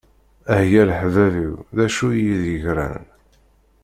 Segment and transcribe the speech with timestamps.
[0.55, 3.03] Ah ya leḥbab-iw d acu d iyi-d-yeggran.